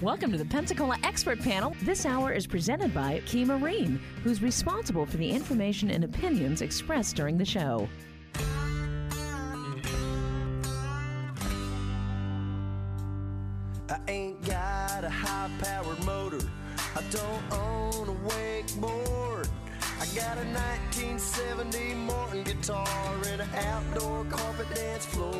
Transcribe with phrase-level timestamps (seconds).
[0.00, 1.74] Welcome to the Pensacola Expert Panel.
[1.82, 7.16] This hour is presented by Key Marine, who's responsible for the information and opinions expressed
[7.16, 7.88] during the show.
[13.88, 16.46] I ain't got a high powered motor.
[16.94, 19.27] I don't own a wakeboard.
[20.14, 22.88] Got a 1970 Martin guitar
[23.26, 25.34] and an outdoor carpet dance floor.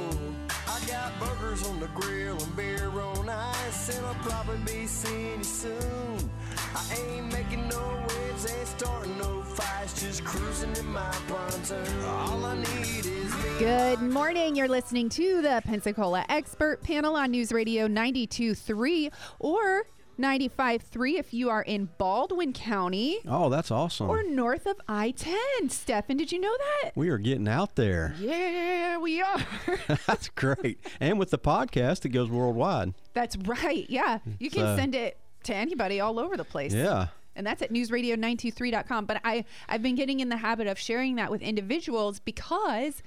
[0.69, 5.39] I got burgers on the grill and beer on ice, and I'll probably be seeing
[5.39, 6.31] you soon.
[6.75, 12.05] I ain't making no waves, ain't starting no fights, just cruising in my pontoon.
[12.05, 13.59] All I need is me.
[13.59, 14.55] Good morning.
[14.55, 19.11] You're listening to the Pensacola Expert Panel on News Radio 92.3
[19.41, 19.87] or
[20.19, 24.09] 95.3 if you are in Baldwin County Oh, that's awesome.
[24.11, 25.71] or north of I-10.
[25.71, 26.93] Stefan, did you know that?
[26.95, 28.15] we are getting out there.
[28.19, 29.41] Yeah, we are.
[30.07, 30.79] That's great.
[31.01, 32.95] And with the podcast, it goes worldwide.
[33.15, 33.87] That's right.
[33.89, 34.19] Yeah.
[34.39, 36.75] You can So- send it to anybody all over the place.
[36.75, 37.09] Yeah.
[37.37, 39.05] And that's at newsradio923.com.
[39.07, 43.01] But I, I've been getting in the habit of sharing that with individuals because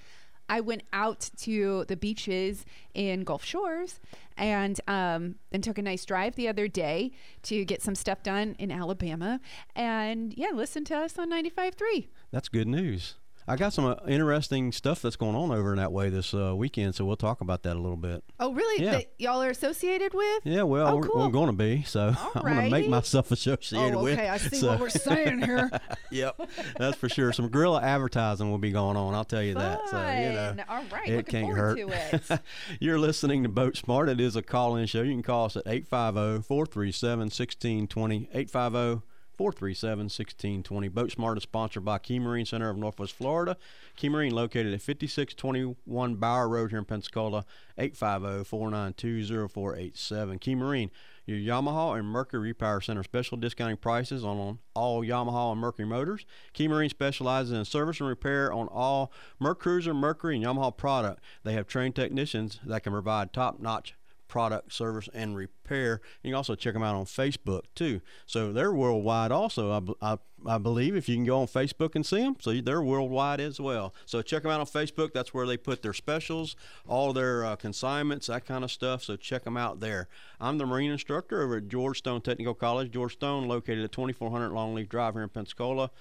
[0.50, 4.00] I went out to the beaches in Gulf Shores
[4.38, 7.12] and um, and took a nice drive the other day
[7.44, 9.40] to get some stuff done in Alabama.
[9.76, 12.08] And yeah, listen to us on 95.3.
[12.32, 13.16] That's good news.
[13.48, 16.56] I got some uh, interesting stuff that's going on over in that way this uh,
[16.56, 18.24] weekend, so we'll talk about that a little bit.
[18.40, 18.84] Oh, really?
[18.84, 18.92] Yeah.
[18.92, 20.46] That y'all are associated with?
[20.46, 21.22] Yeah, well, Oh, we're, cool.
[21.22, 24.14] we're going to be, so I'm going to make myself associated Oh, with.
[24.20, 24.30] okay.
[24.30, 25.70] I see so- what we're saying here.
[26.12, 26.40] yep,
[26.78, 27.34] that's for sure.
[27.34, 29.14] Some guerrilla advertising will be going on.
[29.16, 29.80] I'll tell you that.
[29.90, 31.10] So you know, All right.
[31.10, 31.80] it Looking can't hurt.
[31.80, 32.40] it.
[32.80, 34.08] You're listening to Boat Smart.
[34.10, 35.02] It is a call-in show.
[35.02, 38.28] You can call us at 850-437-1620.
[38.34, 39.02] 850
[39.42, 40.88] 437 1620.
[40.90, 43.58] Boat Smart is sponsored by Key Marine Center of Northwest Florida.
[43.96, 47.44] Key Marine located at 5621 Bauer Road here in Pensacola.
[47.76, 50.38] 850 492 0487.
[50.38, 50.92] Key Marine,
[51.26, 55.88] your Yamaha and Mercury Repower Center special discounting prices on, on all Yamaha and Mercury
[55.88, 56.24] motors.
[56.54, 61.20] Key Marine specializes in service and repair on all Mercruiser, Mercury, and Yamaha product.
[61.44, 63.96] They have trained technicians that can provide top notch
[64.32, 66.00] product service and repair.
[66.24, 68.02] You can also check them out on Facebook too.
[68.26, 72.22] So they're worldwide also, I I believe, if you can go on Facebook and see
[72.22, 72.36] them.
[72.40, 73.94] So they're worldwide as well.
[74.06, 75.14] So check them out on Facebook.
[75.14, 76.56] That's where they put their specials,
[76.88, 79.04] all their uh, consignments, that kind of stuff.
[79.04, 80.08] So check them out there.
[80.40, 82.92] I'm the Marine instructor over at George Stone Technical College.
[82.92, 85.92] George Stone, located at 2400 Longleaf Drive here in Pensacola.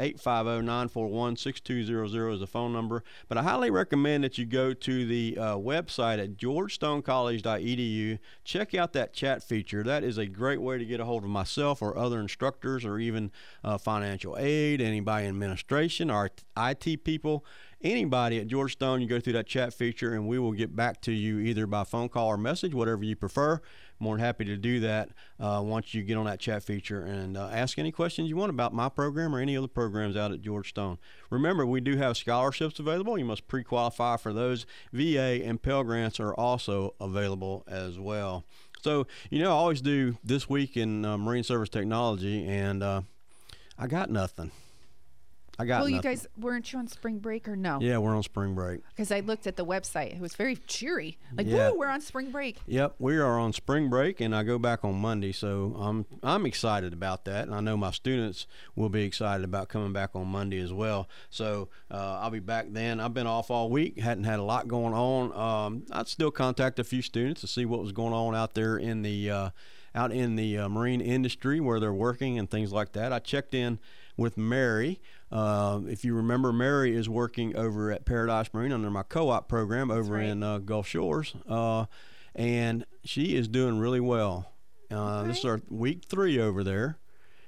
[0.00, 3.02] 850-941-6200 is the phone number.
[3.28, 8.18] But I highly recommend that you go to the uh, website at georgestoneccollege.edu.
[8.44, 9.82] Check out that chat feature.
[9.82, 12.98] That is a great way to get a hold of myself or other instructors or
[12.98, 13.30] even
[13.64, 17.44] uh, financial aid, anybody in administration, our IT people,
[17.82, 19.00] anybody at George Stone.
[19.00, 21.84] You go through that chat feature and we will get back to you either by
[21.84, 23.60] phone call or message, whatever you prefer.
[24.02, 27.36] More than happy to do that uh, once you get on that chat feature and
[27.36, 30.42] uh, ask any questions you want about my program or any other programs out at
[30.42, 30.98] George Stone.
[31.30, 33.16] Remember, we do have scholarships available.
[33.16, 34.66] You must pre qualify for those.
[34.92, 38.44] VA and Pell Grants are also available as well.
[38.82, 43.02] So, you know, I always do this week in uh, Marine Service Technology, and uh,
[43.78, 44.50] I got nothing.
[45.58, 47.78] I got well, you guys weren't you on spring break or no?
[47.80, 48.80] Yeah, we're on spring break.
[48.88, 50.14] Because I looked at the website.
[50.14, 51.18] It was very cheery.
[51.36, 51.70] Like, Yeah.
[51.70, 52.58] woo, we're on spring break.
[52.66, 56.46] Yep, we are on spring break, and I go back on Monday, so I'm I'm
[56.46, 60.26] excited about that, and I know my students will be excited about coming back on
[60.28, 61.08] Monday as well.
[61.28, 62.98] So uh, I'll be back then.
[62.98, 65.32] I've been off all week, hadn't had a lot going on.
[65.66, 68.78] Um, I'd still contact a few students to see what was going on out there
[68.78, 69.50] in the uh,
[69.94, 73.12] out in the uh, marine industry where they're working and things like that.
[73.12, 73.78] I checked in
[74.16, 75.00] with Mary.
[75.30, 79.90] Uh, if you remember, Mary is working over at Paradise Marine under my co-op program
[79.90, 80.24] over right.
[80.24, 81.86] in uh, Gulf Shores, uh,
[82.34, 84.52] and she is doing really well.
[84.90, 86.98] Uh, This is our week three over there,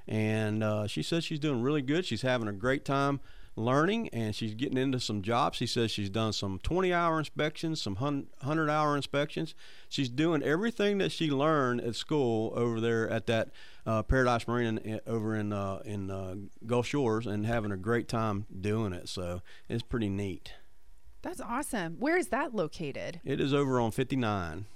[0.08, 2.06] and uh, she says she's doing really good.
[2.06, 3.20] She's having a great time
[3.56, 5.56] learning, and she's getting into some jobs.
[5.56, 9.54] She says she's done some 20-hour inspections, some 100-hour inspections.
[9.88, 13.50] She's doing everything that she learned at school over there at that
[13.86, 16.34] uh, Paradise Marine in, over in uh, in uh,
[16.66, 19.08] Gulf Shores, and having a great time doing it.
[19.08, 20.52] So it's pretty neat.
[21.22, 21.96] That's awesome.
[21.98, 23.20] Where is that located?
[23.24, 24.66] It is over on 59,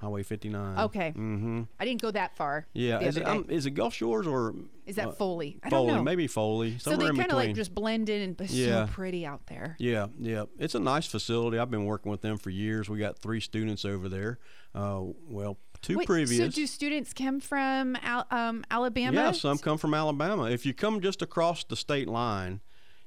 [0.00, 0.78] Highway 59.
[0.78, 1.08] Okay.
[1.10, 1.62] Mm-hmm.
[1.80, 2.66] I didn't go that far.
[2.72, 3.00] Yeah.
[3.00, 4.54] Is it, um, is it Gulf Shores or
[4.86, 5.58] is that uh, Foley?
[5.62, 5.94] I don't Foley?
[5.96, 6.02] know.
[6.02, 6.78] Maybe Foley.
[6.78, 8.86] so they in kind of like just blend in, but Yeah.
[8.86, 9.76] so pretty out there.
[9.78, 10.44] Yeah, yeah.
[10.58, 11.58] It's a nice facility.
[11.58, 12.88] I've been working with them for years.
[12.88, 14.38] We got three students over there.
[14.74, 16.54] Uh, well, two Wait, previous.
[16.54, 19.16] So do students come from Al- um, Alabama?
[19.16, 20.44] Yeah, some come from Alabama.
[20.44, 22.60] If you come just across the state line,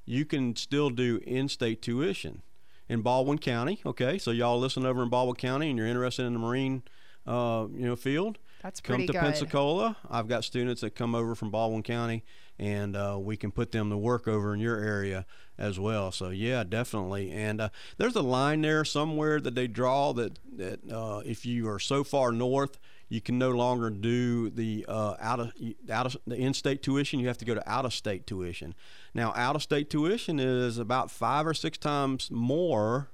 [0.06, 2.42] you can still do in-state tuition
[2.92, 3.80] in Baldwin County.
[3.86, 6.84] Okay, so y'all listen over in Baldwin County and you're interested in the marine,
[7.26, 8.38] uh, you know, field.
[8.62, 9.22] That's come pretty to good.
[9.22, 9.96] Pensacola.
[10.10, 12.26] I've got students that come over from Baldwin County,
[12.60, 15.26] and uh, we can put them to work over in your area
[15.58, 16.12] as well.
[16.12, 17.32] So yeah, definitely.
[17.32, 21.70] And uh, there's a line there somewhere that they draw that that uh, if you
[21.70, 22.78] are so far north,
[23.12, 25.52] you can no longer do the uh, out of
[25.92, 27.20] out of the in-state tuition.
[27.20, 28.74] You have to go to out-of-state tuition.
[29.14, 33.10] Now, out-of-state tuition is about five or six times more,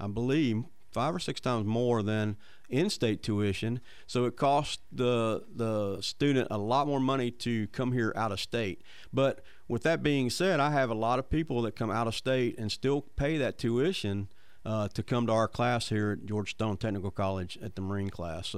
[0.00, 2.36] I believe, five or six times more than
[2.68, 3.80] in-state tuition.
[4.08, 8.40] So it costs the the student a lot more money to come here out of
[8.40, 8.82] state.
[9.12, 12.16] But with that being said, I have a lot of people that come out of
[12.16, 14.26] state and still pay that tuition
[14.66, 18.10] uh, to come to our class here at George Stone Technical College at the Marine
[18.10, 18.56] class.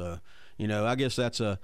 [0.63, 1.59] You know, I guess that's a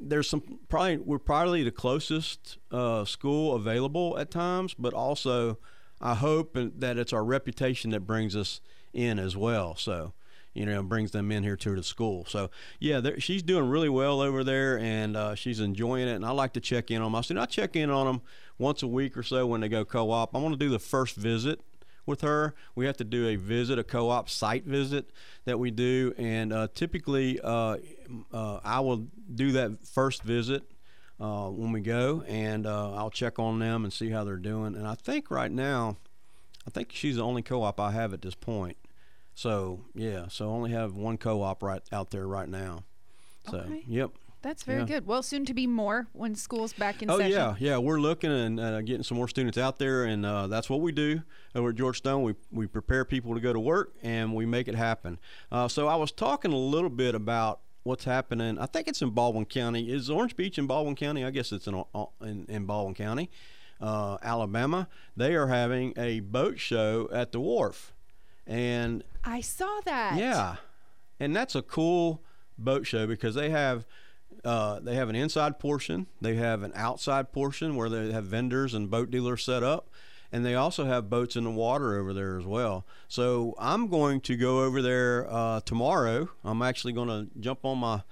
[0.00, 5.56] there's some probably we're probably the closest uh, school available at times, but also
[6.00, 8.60] I hope that it's our reputation that brings us
[8.92, 9.76] in as well.
[9.76, 10.14] So,
[10.52, 12.24] you know, brings them in here to the school.
[12.26, 12.50] So,
[12.80, 16.16] yeah, she's doing really well over there, and uh, she's enjoying it.
[16.16, 17.56] And I like to check in on my students.
[17.56, 18.22] I check in on them
[18.58, 20.34] once a week or so when they go co-op.
[20.34, 21.60] I want to do the first visit
[22.06, 22.54] with her.
[22.74, 25.10] We have to do a visit, a co-op site visit
[25.44, 27.76] that we do, and uh, typically uh,
[28.32, 30.62] uh, I will do that first visit
[31.20, 34.74] uh, when we go, and uh, I'll check on them and see how they're doing.
[34.74, 35.96] And I think right now,
[36.66, 38.76] I think she's the only co-op I have at this point.
[39.34, 42.84] So yeah, so I only have one co-op right out there right now.
[43.50, 43.84] So Okay.
[43.86, 44.10] yep.
[44.42, 44.86] That's very Yeah.
[44.86, 45.06] good.
[45.06, 47.32] Well, soon to be more when school's back in Oh session.
[47.32, 47.76] yeah, yeah.
[47.78, 50.92] We're looking and uh, getting some more students out there, and uh, that's what we
[50.92, 51.22] do
[51.54, 52.22] over at George Stone.
[52.22, 55.18] We we prepare people to go to work, and we make it happen.
[55.52, 58.58] Uh, so I was talking a little bit about what's happening.
[58.58, 59.90] I think it's in Baldwin County.
[59.92, 61.22] Is Orange Beach in Baldwin County?
[61.24, 61.82] I guess it's in
[62.22, 63.28] in, in Baldwin County,
[63.80, 64.88] uh, Alabama.
[65.16, 67.92] They are having a boat show at the wharf,
[68.46, 70.16] and I saw that.
[70.18, 70.56] yeah,
[71.18, 72.22] and that's a cool
[72.56, 73.86] boat show because they have
[74.44, 78.74] uh, they have an inside portion, they have an outside portion where they have vendors
[78.74, 79.90] and boat dealers set up,
[80.32, 82.86] and they also have boats in the water over there as well.
[83.08, 86.28] So I'm going to go over there uh, tomorrow.
[86.44, 88.02] I'm actually going to jump on my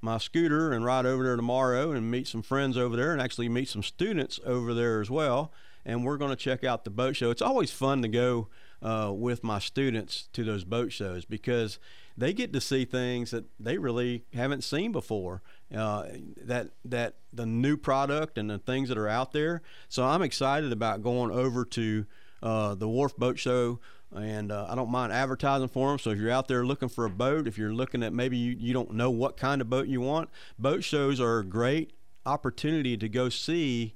[0.00, 3.48] my scooter and ride over there tomorrow and meet some friends over there and actually
[3.48, 5.52] meet some students over there as well.
[5.84, 7.30] And we're going to check out the boat show.
[7.30, 8.48] It's always fun to go
[8.82, 11.78] uh, with my students to those boat shows because
[12.18, 15.40] they get to see things that they really haven't seen before.
[15.74, 16.04] Uh,
[16.44, 19.62] that that the new product and the things that are out there.
[19.88, 22.06] So I'm excited about going over to
[22.42, 23.78] uh, the Wharf Boat Show,
[24.14, 25.98] and uh, I don't mind advertising for them.
[25.98, 28.56] So if you're out there looking for a boat, if you're looking at maybe you,
[28.58, 31.92] you don't know what kind of boat you want, boat shows are a great
[32.26, 33.94] opportunity to go see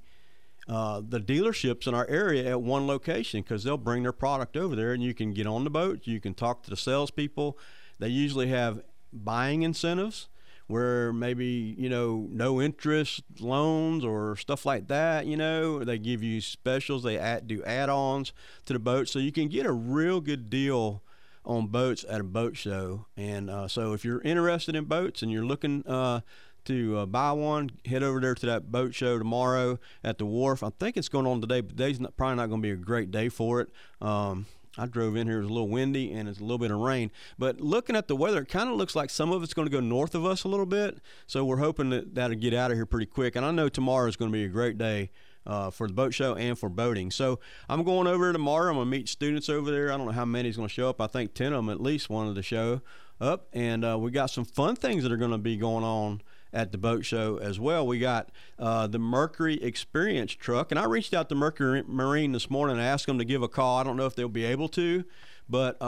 [0.69, 4.75] uh, the dealerships in our area at one location because they'll bring their product over
[4.75, 6.01] there and you can get on the boat.
[6.05, 7.57] You can talk to the salespeople.
[8.03, 8.83] They usually have
[9.13, 10.27] buying incentives
[10.67, 16.21] where maybe, you know, no interest loans or stuff like that, you know, they give
[16.21, 17.03] you specials.
[17.03, 18.33] They add, do add ons
[18.65, 19.07] to the boat.
[19.07, 21.01] So you can get a real good deal
[21.45, 23.05] on boats at a boat show.
[23.15, 26.19] And uh, so if you're interested in boats and you're looking, uh,
[26.65, 30.61] to uh, buy one, head over there to that boat show tomorrow at the wharf.
[30.61, 32.75] I think it's going on today, but today's not, probably not going to be a
[32.75, 33.69] great day for it.
[34.01, 34.45] Um,
[34.77, 36.79] I drove in here; it was a little windy and it's a little bit of
[36.79, 37.11] rain.
[37.37, 39.71] But looking at the weather, it kind of looks like some of it's going to
[39.71, 40.99] go north of us a little bit.
[41.27, 43.35] So we're hoping that that'll get out of here pretty quick.
[43.35, 45.11] And I know tomorrow is going to be a great day.
[45.45, 47.11] Uh, for the boat show and for boating.
[47.11, 47.37] So
[47.67, 48.69] I'm going over tomorrow.
[48.69, 49.91] I'm going to meet students over there.
[49.91, 51.01] I don't know how many is going to show up.
[51.01, 52.79] I think 10 of them at least wanted to show
[53.19, 53.49] up.
[53.51, 56.21] And uh, we got some fun things that are going to be going on
[56.53, 57.85] at the boat show as well.
[57.85, 58.29] We got
[58.59, 62.85] uh, the Mercury Experience truck, and I reached out to Mercury Marine this morning and
[62.85, 63.79] asked them to give a call.
[63.79, 65.03] I don't know if they'll be able to,
[65.49, 65.79] but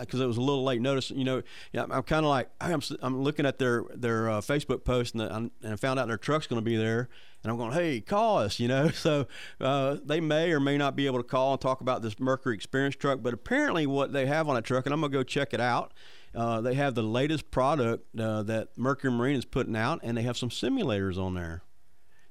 [0.00, 2.80] because it was a little late notice, you know, yeah, I'm kind of like I'm,
[3.00, 5.22] I'm looking at their their uh, Facebook post and,
[5.62, 7.08] and I found out their truck's going to be there,
[7.42, 8.90] and I'm going, hey, call us, you know.
[9.02, 9.26] So
[9.60, 12.54] uh, they may or may not be able to call and talk about this Mercury
[12.54, 15.52] Experience truck, but apparently what they have on a truck, and I'm gonna go check
[15.52, 15.92] it out.
[16.34, 20.22] Uh, they have the latest product uh, that Mercury Marine is putting out, and they
[20.22, 21.62] have some simulators on there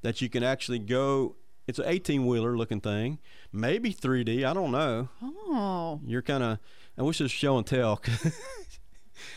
[0.02, 1.36] that you can actually go.
[1.68, 3.20] It's an 18 wheeler looking thing,
[3.54, 4.44] maybe 3D.
[4.44, 5.10] I don't know.
[5.22, 6.02] Oh.
[6.06, 6.60] You're kind of.
[6.98, 8.02] I wish it was show and tell.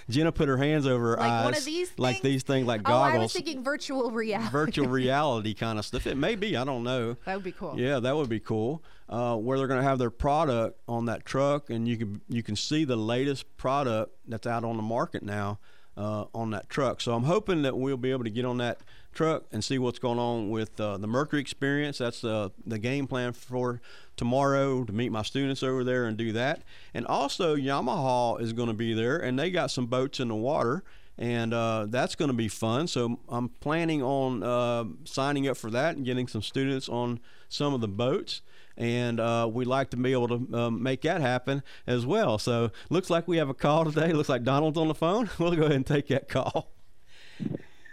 [0.09, 2.23] Jenna put her hands over her Like eyes, one of these like things?
[2.23, 3.15] these things, like goggles.
[3.15, 4.49] Oh, I was thinking virtual reality.
[4.53, 6.07] virtual reality kind of stuff.
[6.07, 6.57] It may be.
[6.57, 7.17] I don't know.
[7.25, 7.79] That would be cool.
[7.79, 8.83] Yeah, that would be cool.
[9.09, 12.43] Uh, where they're going to have their product on that truck, and you can you
[12.43, 15.59] can see the latest product that's out on the market now
[15.97, 17.01] uh, on that truck.
[17.01, 18.81] So I'm hoping that we'll be able to get on that
[19.13, 21.99] truck and see what's going on with uh, the Mercury experience.
[21.99, 23.81] That's uh, the game plan for
[24.17, 26.63] tomorrow to meet my students over there and do that.
[26.95, 30.35] And also Yamaha is going to be there, and they got some boats in the
[30.35, 30.83] water.
[31.17, 32.89] and uh, that's going to be fun.
[32.89, 37.73] So I'm planning on uh, signing up for that and getting some students on some
[37.75, 38.43] of the boats.
[38.77, 42.39] And uh, we'd like to be able to um, make that happen as well.
[42.39, 44.13] So looks like we have a call today.
[44.13, 45.31] Looks like Donald's on the phone.
[45.39, 46.73] We'll go ahead and take that call.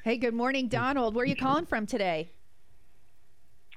[0.04, 1.16] Hey, good morning, Donald.
[1.16, 2.32] Where are you calling from today?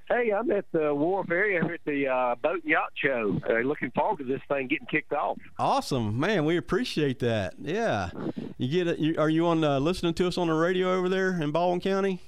[0.08, 3.40] Hey, I'm at the Wharf area here at the uh, Boat and Yacht Show.
[3.48, 5.38] Uh, looking forward to this thing getting kicked off.
[5.58, 6.44] Awesome, man.
[6.44, 7.54] We appreciate that.
[7.58, 8.10] Yeah,
[8.58, 8.98] you get it.
[8.98, 11.80] You, are you on uh, listening to us on the radio over there in Baldwin
[11.80, 12.20] County?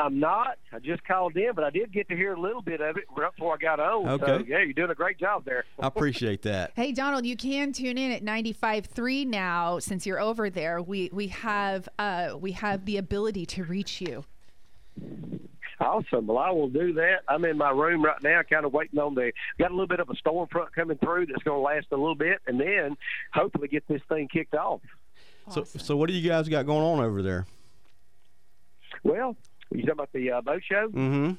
[0.00, 0.58] I'm not.
[0.72, 3.04] I just called in, but I did get to hear a little bit of it
[3.16, 4.08] right before I got on.
[4.08, 4.26] Okay.
[4.26, 5.64] So, yeah, you're doing a great job there.
[5.78, 6.72] I appreciate that.
[6.80, 10.80] Hey, Donald, you can tune in at 95.3 now since you're over there.
[10.80, 14.24] We we have uh, we have the ability to reach you.
[15.78, 16.26] Awesome.
[16.26, 17.20] Well, I will do that.
[17.28, 19.32] I'm in my room right now, kind of waiting on the.
[19.58, 21.96] Got a little bit of a storm front coming through that's going to last a
[21.96, 22.96] little bit, and then
[23.34, 24.80] hopefully get this thing kicked off.
[25.50, 27.46] So, so what do you guys got going on over there?
[29.02, 29.36] Well,
[29.76, 30.88] you talking about the uh, boat show?
[30.88, 31.32] Mm-hmm.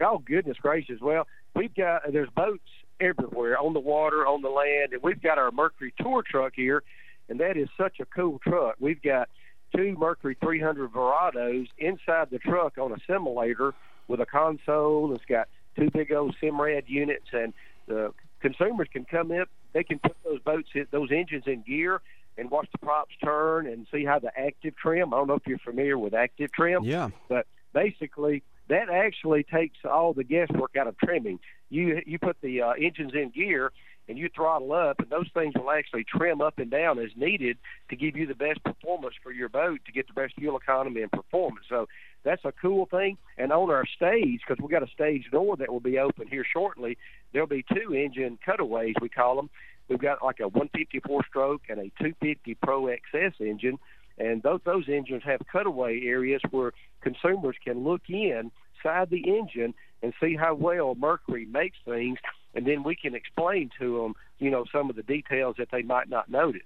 [0.00, 1.00] Oh goodness gracious!
[1.00, 2.68] Well, we've got there's boats
[3.00, 6.82] everywhere on the water, on the land, and we've got our Mercury tour truck here,
[7.28, 8.76] and that is such a cool truck.
[8.78, 9.28] We've got
[9.74, 13.74] two Mercury 300 Verados inside the truck on a simulator
[14.06, 15.12] with a console.
[15.14, 17.52] It's got two big old Simrad units, and
[17.86, 19.44] the consumers can come in.
[19.72, 22.00] They can put those boats, those engines in gear,
[22.38, 25.12] and watch the props turn and see how the active trim.
[25.12, 26.84] I don't know if you're familiar with active trim.
[26.84, 27.10] Yeah.
[27.28, 31.40] But basically, that actually takes all the guesswork out of trimming.
[31.68, 33.72] You you put the uh, engines in gear
[34.08, 37.58] and you throttle up, and those things will actually trim up and down as needed
[37.90, 41.02] to give you the best performance for your boat to get the best fuel economy
[41.02, 41.66] and performance.
[41.68, 41.88] So
[42.24, 43.18] that's a cool thing.
[43.36, 46.44] And on our stage, because we've got a stage door that will be open here
[46.50, 46.96] shortly,
[47.32, 49.50] there'll be two engine cutaways we call them.
[49.88, 52.82] We've got like a 154 stroke and a 250 Pro
[53.14, 53.78] XS engine,
[54.18, 60.12] and both those engines have cutaway areas where consumers can look inside the engine and
[60.20, 62.18] see how well Mercury makes things,
[62.54, 65.82] and then we can explain to them, you know, some of the details that they
[65.82, 66.62] might not notice.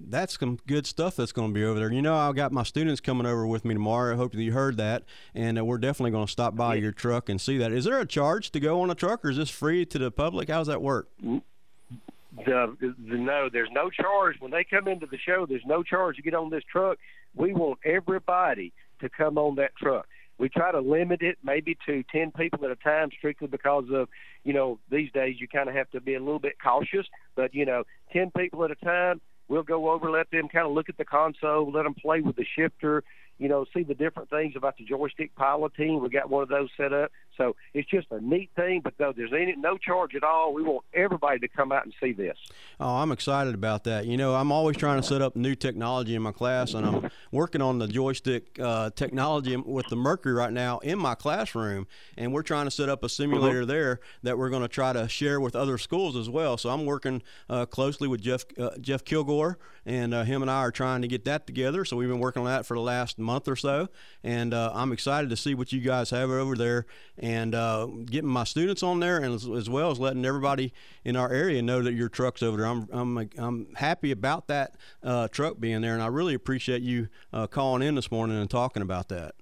[0.00, 1.92] That's some good stuff that's going to be over there.
[1.92, 4.12] You know, I've got my students coming over with me tomorrow.
[4.12, 6.92] I hope that you heard that, and uh, we're definitely going to stop by your
[6.92, 7.72] truck and see that.
[7.72, 10.10] Is there a charge to go on a truck, or is this free to the
[10.10, 10.48] public?
[10.48, 11.08] How does that work?
[12.36, 15.46] The, the no, there's no charge when they come into the show.
[15.46, 16.98] There's no charge to get on this truck.
[17.34, 20.06] We want everybody to come on that truck.
[20.38, 24.08] We try to limit it maybe to 10 people at a time strictly because of,
[24.42, 27.06] you know, these days you kind of have to be a little bit cautious.
[27.36, 30.72] But, you know, 10 people at a time, we'll go over, let them kind of
[30.72, 33.04] look at the console, let them play with the shifter,
[33.38, 36.00] you know, see the different things about the joystick piloting.
[36.00, 37.12] We got one of those set up.
[37.36, 40.62] So it's just a neat thing, but though there's any, no charge at all, we
[40.62, 42.36] want everybody to come out and see this.
[42.80, 44.06] Oh, I'm excited about that.
[44.06, 47.10] You know, I'm always trying to set up new technology in my class, and I'm
[47.32, 51.86] working on the joystick uh, technology with the Mercury right now in my classroom,
[52.16, 53.66] and we're trying to set up a simulator Uh-huh.
[53.66, 56.56] there that we're going to try to share with other schools as well.
[56.56, 60.58] So I'm working uh, closely with Jeff uh, Jeff Kilgore, and uh, him and I
[60.60, 61.84] are trying to get that together.
[61.84, 63.88] So we've been working on that for the last month or so,
[64.22, 66.86] and uh, I'm excited to see what you guys have over there,
[67.24, 71.16] and uh, getting my students on there, and as, as well as letting everybody in
[71.16, 72.66] our area know that your truck's over there.
[72.66, 77.08] I'm I'm I'm happy about that uh, truck being there, and I really appreciate you
[77.32, 79.34] uh, calling in this morning and talking about that.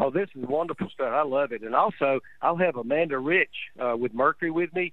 [0.00, 1.12] Oh, this is wonderful stuff.
[1.12, 1.62] I love it.
[1.62, 4.92] And also, I'll have Amanda Rich uh, with Mercury with me.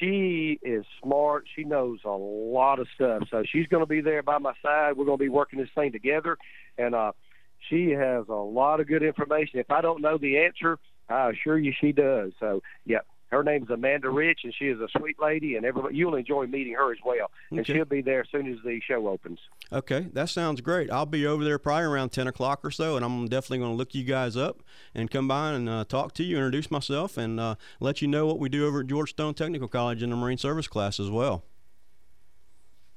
[0.00, 1.44] She is smart.
[1.54, 3.28] She knows a lot of stuff.
[3.30, 4.96] So she's going to be there by my side.
[4.96, 6.36] We're going to be working this thing together.
[6.76, 7.12] And uh,
[7.68, 9.60] she has a lot of good information.
[9.60, 12.32] If I don't know the answer, I assure you she does.
[12.40, 12.98] So, yeah,
[13.30, 16.46] her name is Amanda Rich, and she is a sweet lady, and everybody you'll enjoy
[16.46, 17.30] meeting her as well.
[17.50, 17.72] And Okay.
[17.74, 19.38] she'll be there as soon as the show opens.
[19.72, 20.90] Okay, that sounds great.
[20.90, 23.76] I'll be over there probably around 10 o'clock or so, and I'm definitely going to
[23.76, 24.60] look you guys up
[24.94, 28.26] and come by and uh, talk to you, introduce myself, and uh, let you know
[28.26, 31.10] what we do over at George Stone Technical College in the Marine Service class as
[31.10, 31.42] well.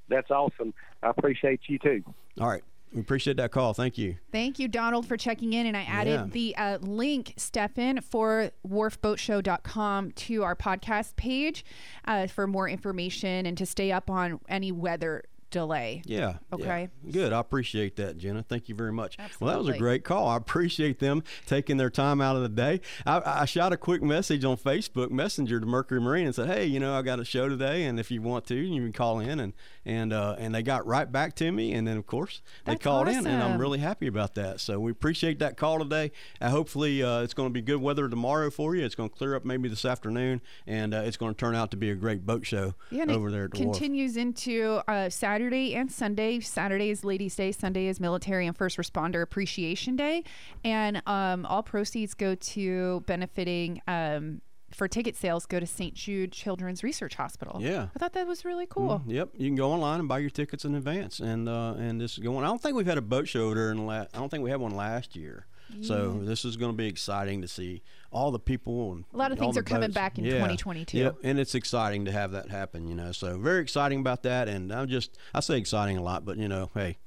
[0.09, 0.73] That's awesome.
[1.01, 2.03] I appreciate you too.
[2.39, 2.63] All right.
[2.95, 3.73] We appreciate that call.
[3.73, 4.15] Thank you.
[4.31, 5.67] Thank you, Donald, for checking in.
[5.67, 6.25] And I added Yeah.
[6.31, 11.65] the uh, link, Stefan, for wharfboatshow.com to our podcast page
[12.05, 16.01] uh, for more information and to stay up on any weather delay.
[16.05, 16.19] Yeah.
[16.19, 16.35] yeah.
[16.55, 16.89] Okay.
[17.11, 17.33] Good.
[17.33, 18.43] I appreciate that, Jenna.
[18.43, 19.15] Thank you very much.
[19.19, 19.45] Absolutely.
[19.45, 20.27] Well, that was a great call.
[20.27, 22.81] I appreciate them taking their time out of the day.
[23.05, 26.65] I, I shot a quick message on Facebook Messenger to Mercury Marine and said, "Hey,
[26.65, 29.19] you know, I got a show today, and if you want to, you can call
[29.19, 29.53] in." And
[29.85, 32.83] and uh, and they got right back to me, and then of course they That's
[32.83, 34.59] called in, and I'm really happy about that.
[34.59, 36.11] So we appreciate that call today.
[36.41, 38.83] Uh, hopefully, uh, it's going to be good weather tomorrow for you.
[38.83, 41.71] It's going to clear up maybe this afternoon, and uh, it's going to turn out
[41.71, 43.77] to be a great boat show Yeah, over there at the wharf.
[43.77, 45.34] continues into uh, Saturday.
[45.35, 46.39] Saturday and Sunday.
[46.39, 47.51] Saturday is Ladies' Day.
[47.51, 50.23] Sunday is Military and First Responder Appreciation Day,
[50.63, 53.81] and um, all proceeds go to benefiting.
[53.85, 54.39] Um,
[54.71, 55.93] for ticket sales, go to St.
[55.93, 57.59] Jude Children's Research Hospital.
[57.61, 57.87] Yeah.
[57.95, 59.01] I thought that was really cool.
[59.05, 61.99] Mm, Yep, you can go online and buy your tickets in advance, and uh, and
[61.99, 62.45] this is going.
[62.45, 64.41] I don't think we've had a boat show there in the la- I don't think
[64.41, 65.47] we had one last year.
[65.81, 69.31] So this is going to be exciting to see all the people and A lot
[69.31, 69.93] of things are coming boats.
[69.95, 70.33] back in Yeah.
[70.33, 70.97] 2022.
[70.97, 72.87] Yep, and it's exciting to have that happen.
[72.87, 74.47] You know, so very exciting about that.
[74.47, 76.97] And I'm just I say exciting a lot, but you know, hey,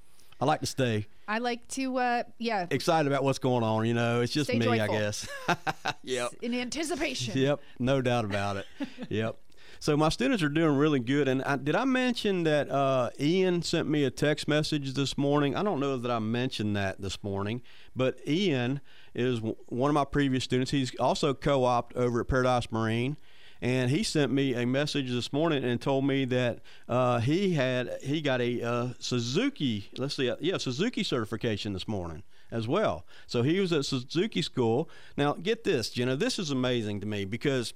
[0.40, 3.86] I like to stay I like to, uh, yeah, excited about what's going on.
[3.86, 4.94] You know, it's just Stay me, joyful.
[4.96, 5.28] I guess.
[6.02, 6.30] yep.
[6.40, 7.36] in anticipation.
[7.36, 8.66] Yep, no doubt about it.
[9.10, 9.36] yep.
[9.80, 11.28] So my students are doing really good.
[11.28, 15.54] And I, did I mention that uh, Ian sent me a text message this morning?
[15.56, 17.62] I don't know that I mentioned that this morning,
[17.94, 18.80] but Ian
[19.14, 20.70] is w- one of my previous students.
[20.70, 23.16] He's also co-opted over at Paradise Marine.
[23.60, 27.98] And he sent me a message this morning and told me that uh, he had
[28.02, 33.04] he got a uh, Suzuki let's see uh, yeah Suzuki certification this morning as well.
[33.26, 34.88] So he was at Suzuki school.
[35.16, 37.74] Now get this, you know this is amazing to me because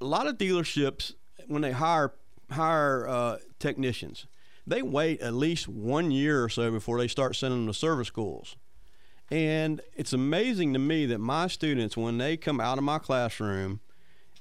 [0.00, 1.14] a lot of dealerships
[1.46, 2.12] when they hire
[2.50, 4.26] hire uh, technicians,
[4.66, 8.08] they wait at least one year or so before they start sending them to service
[8.08, 8.56] schools.
[9.30, 13.80] And it's amazing to me that my students, when they come out of my classroom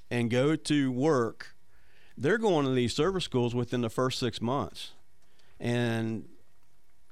[0.10, 1.56] and go to work,
[2.18, 4.92] they're going to these service schools within the first six months
[5.60, 6.30] and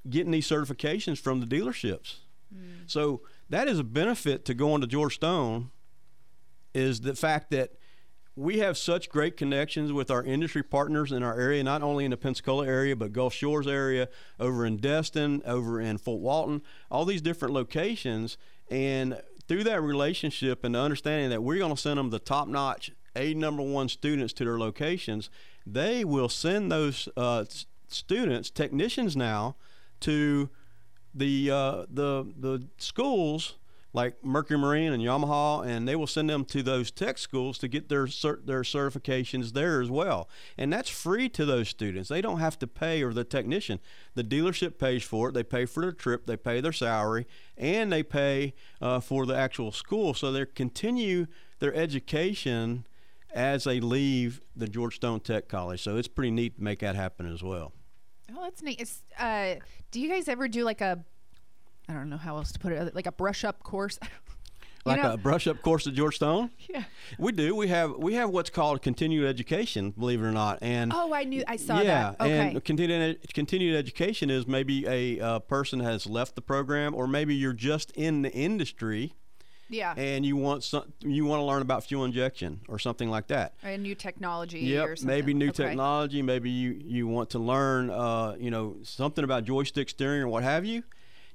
[0.10, 2.16] getting these certifications from the dealerships.
[2.88, 5.72] So that is a benefit to going to George Stone
[6.74, 7.72] is the fact that
[8.36, 12.12] we have such great connections with our industry partners in our area, not only in
[12.12, 16.62] the Pensacola area, but Gulf Shores area, over in Destin, over in Fort Walton,
[16.92, 18.38] all these different locations.
[18.70, 22.48] And through that relationship and the understanding that we're going to send them the top
[22.48, 25.30] notch A number one students to their locations,
[25.65, 27.46] they will send those uh,
[27.88, 29.56] students, technicians now,
[30.01, 30.50] to
[31.13, 33.55] the uh, the the schools
[33.96, 37.68] like Mercury Marine and Yamaha, and they will send them to those tech schools to
[37.68, 40.29] get their cert- their certifications there as well.
[40.58, 42.10] And that's free to those students.
[42.10, 43.79] They don't have to pay, or the technician.
[44.14, 45.31] The dealership pays for it.
[45.34, 46.25] They pay for their trip.
[46.25, 47.25] They pay their salary,
[47.58, 50.14] and they pay uh, for the actual school.
[50.14, 51.27] So they continue
[51.60, 52.86] their education
[53.34, 55.81] as they leave the George Stone Tech College.
[55.81, 57.74] So it's pretty neat to make that happen as well.
[58.36, 58.81] Oh, that's neat.
[58.81, 59.55] It's, uh,
[59.92, 61.03] do you guys ever do like a,
[61.87, 64.00] I don't know how else to put it, like a brush up course?
[64.87, 66.51] Like know- a brush up course at George Stone.
[66.69, 66.83] Yeah.
[67.17, 67.55] We do.
[67.55, 70.59] We have we have what's called continued education, believe it or not.
[70.61, 72.21] And Oh, I knew, I saw yeah, that.
[72.21, 72.50] Okay.
[72.51, 77.33] and continued continued education is maybe a uh, person has left the program, or maybe
[77.33, 79.15] you're just in the industry
[79.69, 79.95] yeah.
[79.98, 83.55] and you want some you want to learn about fuel injection or something like that.
[83.63, 85.07] a new technology Yep, or something.
[85.15, 85.63] maybe new Okay.
[85.65, 86.21] technology.
[86.21, 90.43] Maybe you you want to learn, uh, you know, something about joystick steering or what
[90.43, 90.83] have you.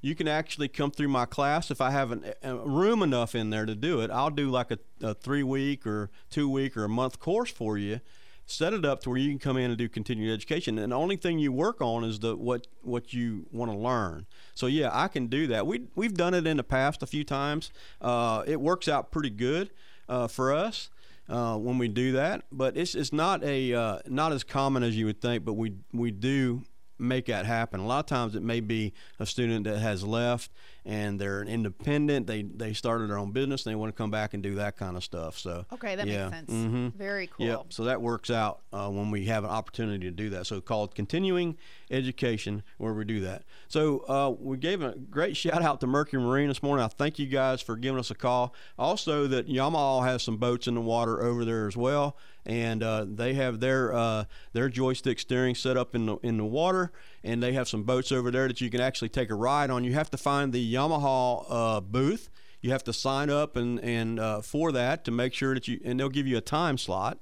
[0.01, 3.51] You can actually come through my class if I have an, a room enough in
[3.51, 4.11] there to do it.
[4.11, 7.77] I'll do like a, a three week or two week or a month course for
[7.77, 8.01] you.
[8.47, 10.97] Set it up to where you can come in and do continued education, and the
[10.97, 14.27] only thing you work on is the what what you want to learn.
[14.55, 15.69] So yeah, I can do that.
[15.69, 17.71] We we've done it in the past a few times.
[18.01, 19.71] Uh, it works out pretty good
[20.09, 20.91] uh, for us
[21.29, 22.43] uh, when we do that.
[22.51, 25.45] But it's it's not a uh, not as common as you would think.
[25.45, 26.63] But we we do
[27.01, 27.81] make that happen.
[27.81, 30.51] A lot of times it may be a student that has left
[30.85, 32.27] and they're an independent.
[32.27, 34.77] They they started their own business and they want to come back and do that
[34.77, 35.39] kind of stuff.
[35.39, 36.51] So Okay, that yeah, makes sense.
[36.51, 36.95] mhm.
[36.95, 37.47] Very cool.
[37.47, 37.67] Yep.
[37.73, 40.47] So that works out uh, when we have an opportunity to do that.
[40.47, 41.57] So called continuing
[41.91, 43.43] education, where we do that.
[43.69, 46.85] So uh, we gave a great shout out to Mercury Marine this morning.
[46.85, 48.55] I thank you guys for giving us a call.
[48.79, 52.17] Also, that Yamaha has some boats in the water over there as well,
[52.51, 56.45] and uh, they have their uh, their joystick steering set up in the in the
[56.45, 56.91] water,
[57.23, 59.85] and they have some boats over there that you can actually take a ride on.
[59.85, 62.29] You have to find the Yamaha uh, booth.
[62.61, 65.81] You have to sign up and and uh, for that to make sure that you
[65.85, 67.19] and they'll give you a time slot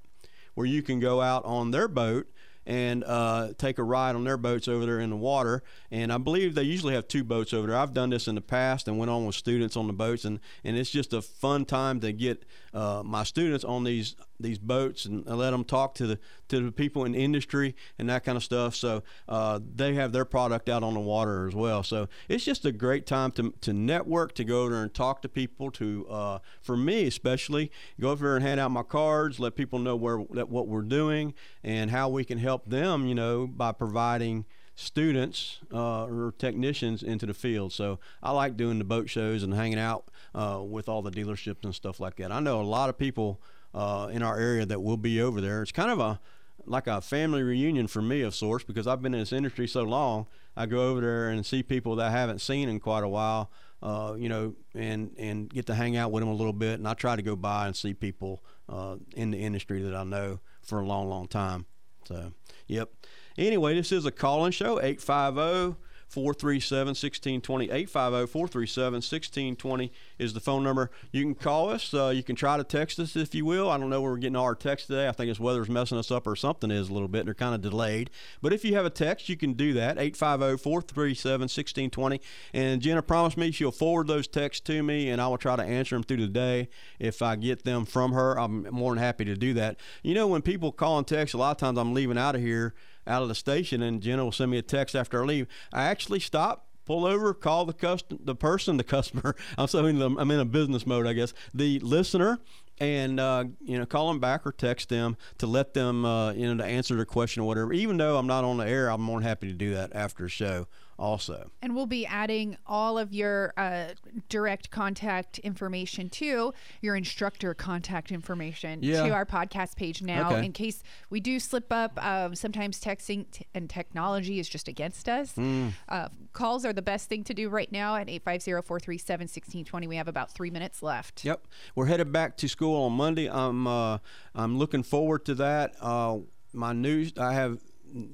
[0.55, 2.27] where you can go out on their boat
[2.69, 5.63] and uh, take a ride on their boats over there in the water.
[5.91, 7.77] And I believe they usually have two boats over there.
[7.77, 10.39] I've done this in the past and went on with students on the boats, and,
[10.63, 15.05] and it's just a fun time to get uh, my students on these these boats
[15.05, 18.37] and let them talk to the to the people in the industry and that kind
[18.37, 18.75] of stuff.
[18.75, 21.83] So uh, they have their product out on the water as well.
[21.83, 25.29] So it's just a great time to, to network, to go there and talk to
[25.29, 25.71] people.
[25.73, 29.79] To uh, for me especially, go over there and hand out my cards, let people
[29.79, 33.07] know where that what we're doing and how we can help them.
[33.07, 34.45] You know by providing
[34.79, 37.73] students uh, or technicians into the field.
[37.73, 41.65] So I like doing the boat shows and hanging out uh, with all the dealerships
[41.65, 42.31] and stuff like that.
[42.31, 43.41] I know a lot of people
[43.75, 45.63] uh, in our area that will be over there.
[45.63, 46.21] It's kind of a
[46.65, 49.83] like a family reunion for me of sorts because I've been in this industry so
[49.83, 50.27] long.
[50.57, 53.51] I go over there and see people that I haven't seen in quite a while,
[53.83, 56.79] uh, you know, and and get to hang out with them a little bit.
[56.79, 60.05] And I try to go by and see people uh, in the industry that I
[60.05, 61.67] know for a long, long time.
[62.05, 62.33] So,
[62.69, 62.91] yep.
[63.39, 65.77] Anyway, this is a call-in show, 850-
[66.09, 67.65] 437 1620.
[67.67, 70.91] 850 437 1620 is the phone number.
[71.13, 71.93] You can call us.
[71.93, 73.71] Uh, you can try to text us if you will.
[73.71, 75.07] I don't know where we're getting all our texts today.
[75.07, 77.27] I think it's weather's messing us up or something is a little bit.
[77.27, 78.11] They're kind of delayed.
[78.41, 79.99] But if you have a text, you can do that.
[79.99, 82.21] 850 437 1620.
[82.55, 85.63] And Jenna promised me she'll forward those texts to me and I will try to
[85.63, 86.71] answer them through the day.
[86.99, 89.79] If I get them from her, I'm more than happy to do that.
[90.03, 92.41] You know, when people call and text, a lot of times I'm leaving out of
[92.41, 92.75] here
[93.09, 95.47] out of the station, and Jenna will send me a text after I leave.
[95.73, 99.37] I actually stop pull over, call the custom, the person, the customer.
[99.59, 101.35] I'm so in the, I'm in a business mode, I guess.
[101.53, 102.41] The listener,
[102.81, 106.53] and uh, you know, call them back or text them to let them, uh, you
[106.53, 107.73] know, to answer their question or whatever.
[107.73, 110.25] Even though I'm not on the air, I'm more than happy to do that after
[110.25, 110.67] a show
[110.99, 111.51] also.
[111.63, 113.89] And we'll be adding all of your uh,
[114.29, 119.05] direct contact information to your instructor contact information Yeah.
[119.07, 120.45] to our podcast page now Okay.
[120.47, 122.05] in case we do slip up.
[122.05, 125.33] Um, sometimes texting t- and technology is just against us.
[125.35, 125.69] Hmm.
[125.89, 129.87] Uh, calls are the best thing to do right now at 850 437 1620.
[129.87, 131.25] We have about three minutes left.
[131.25, 133.29] Yep, we're headed back to school on Monday.
[133.31, 133.99] I'm uh,
[134.35, 135.75] I'm looking forward to that.
[135.81, 136.19] Uh,
[136.53, 137.59] my news, I have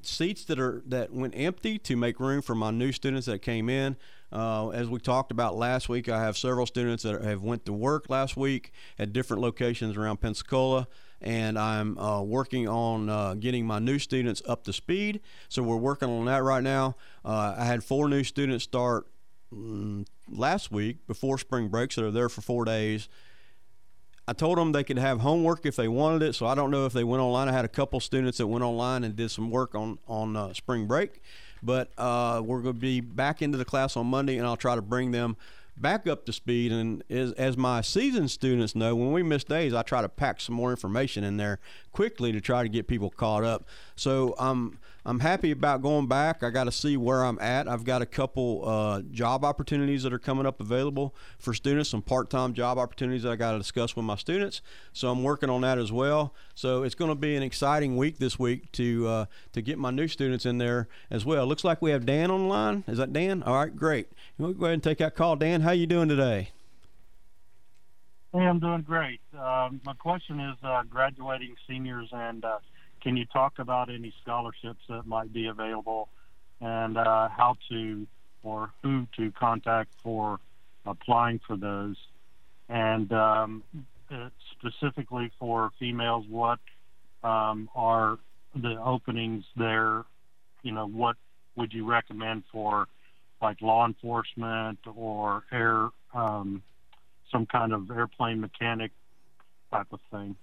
[0.03, 3.69] seats that are that went empty to make room for my new students that came
[3.69, 3.97] in.
[4.33, 7.73] Uh, as we talked about last week, I have several students that have went to
[7.73, 10.89] work last week at different locations around Pensacola,
[11.21, 15.21] and I'm uh, working on uh, getting my new students up to speed.
[15.49, 16.97] So we're working on that right now.
[17.25, 19.07] Uh, I had four new students start
[19.55, 23.09] mm, last week before spring breaks that are there for four days.
[24.27, 26.35] I told them they could have homework if they wanted it.
[26.35, 27.49] So I don't know if they went online.
[27.49, 30.53] I had a couple students that went online and did some work on on uh,
[30.55, 31.23] spring break,
[31.63, 34.75] but uh, we're going to be back into the class on Monday, and I'll try
[34.75, 35.37] to bring them
[35.77, 36.73] back up to speed.
[36.73, 40.41] And as, as my seasoned students know, when we miss days, I try to pack
[40.41, 41.59] some more information in there
[41.95, 43.65] quickly to try to get people caught up.
[43.97, 46.43] So I'm I'm happy about going back.
[46.43, 47.69] I got to see where I'm at.
[47.69, 52.01] I've got a couple uh, job opportunities that are coming up available for students, some
[52.01, 54.63] part-time job opportunities that I got to discuss with my students.
[54.95, 56.35] So I'm working on that as well.
[56.55, 59.91] So it's going to be an exciting week this week to uh, to get my
[59.91, 61.47] new students in there as well.
[61.47, 62.85] Looks like we have Dan on the line.
[62.89, 63.43] Is that Dan?
[63.43, 64.09] All right, great.
[64.39, 65.37] We'll go ahead and take that call.
[65.37, 66.49] Dan, how you doing today?
[68.35, 69.21] Hey, I'm doing great.
[69.33, 72.59] Um, my question is uh, graduating seniors, and uh,
[73.01, 76.09] can you talk about any scholarships that might be available
[76.61, 78.05] and uh, how to
[78.43, 80.41] or who to contact for
[80.85, 81.95] applying for those?
[82.69, 83.63] And um,
[84.11, 86.59] uh, specifically for females, what
[87.23, 88.19] um, are
[88.57, 90.07] the openings there?
[90.65, 91.15] You know, what
[91.55, 92.89] would you recommend for
[93.41, 95.91] like law enforcement or air?
[97.35, 98.93] Some kind of airplane mechanic
[99.73, 100.37] type of thing.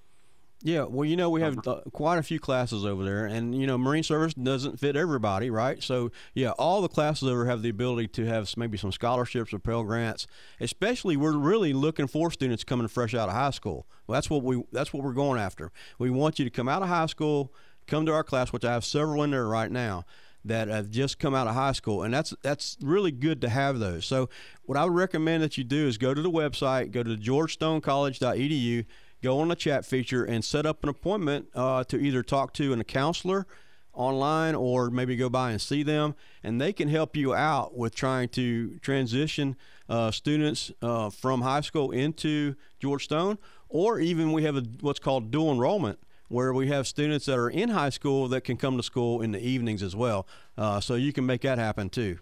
[0.62, 3.66] Yeah, well, you know, we have uh, quite a few classes over there, and you
[3.66, 5.82] know, Marine Service doesn't fit everybody, right?
[5.82, 9.60] So, yeah, all the classes over have the ability to have maybe some scholarships or
[9.60, 10.28] Pell Grants.
[10.60, 13.88] Especially, we're really looking for students coming fresh out of high school.
[14.06, 15.72] Well, that's what we that's what we're going after.
[15.98, 17.54] We want you to come out of high school,
[17.88, 20.06] come to our class, which I have several in there right now
[20.46, 23.80] that have just come out of high school, and that's that's really good to have
[23.80, 24.06] those.
[24.06, 24.30] So,
[24.64, 28.86] what I would recommend that you do is go to the website, go to georgestoncollege.edu,
[29.22, 32.74] go on the chat feature, and set up an appointment uh, to either talk to
[32.74, 33.46] a counselor
[33.94, 37.94] online or maybe go by and see them, and they can help you out with
[37.94, 39.56] trying to transition
[39.90, 43.38] uh, students uh, from high school into George Stone
[43.72, 45.98] or even we have a, what's called dual enrollment
[46.32, 49.34] where we have students that are in high school that can come to school in
[49.34, 50.26] the evenings as well.
[50.58, 52.18] Uh, so you can make that happen too.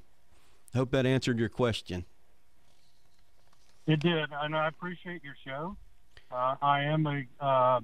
[0.74, 2.06] Hope that answered your question.
[3.86, 5.78] It did, and I appreciate your show.
[6.32, 7.80] Uh, I am a uh,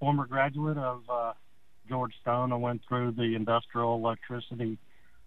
[0.00, 1.32] former graduate of uh,
[1.88, 2.52] George Stone.
[2.52, 4.78] I went through the industrial electricity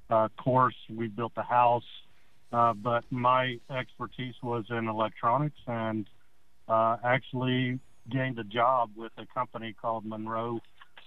[0.10, 0.76] uh, course.
[0.90, 1.84] We built a house,
[2.52, 6.08] uh, but my expertise was in electronics and
[6.68, 10.60] uh, actually gained a job with a company called Monroe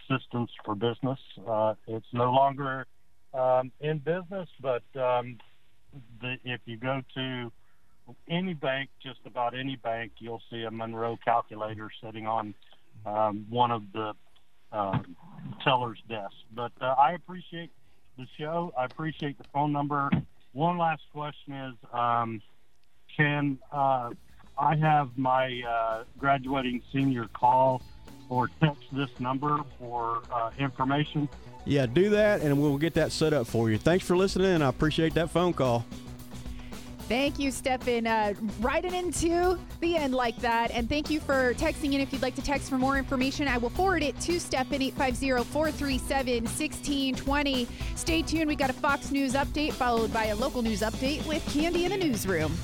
[0.09, 1.19] Systems for Business.
[1.47, 2.87] Uh, it's no longer
[3.35, 5.38] um, in business, but um,
[6.21, 7.53] the, if you go to
[8.29, 12.55] any bank, just about any bank, you'll see a Monroe calculator sitting on
[13.07, 14.12] um, one of the
[14.73, 14.99] uh,
[15.62, 16.35] teller's desks.
[16.55, 17.71] But uh, I appreciate
[18.19, 18.73] the show.
[18.79, 20.11] I appreciate the phone number.
[20.53, 22.43] One last question is, um,
[23.17, 24.11] can uh,
[24.62, 27.83] I have my uh, graduating senior call
[28.29, 31.29] or text this number for uh, information.
[31.64, 33.79] Yeah, do that, and we'll get that set up for you.
[33.79, 34.62] Thanks for listening.
[34.62, 35.85] I appreciate that phone call.
[37.09, 38.07] Thank you, Stefan.
[38.07, 40.70] Uh, riding into the end like that.
[40.70, 42.01] And thank you for texting in.
[42.01, 45.51] If you'd like to text for more information, I will forward it to Stefan 850
[45.51, 47.68] 437 1620.
[47.96, 48.46] Stay tuned.
[48.46, 51.90] We got a Fox News update followed by a local news update with Candy in
[51.90, 52.57] the newsroom.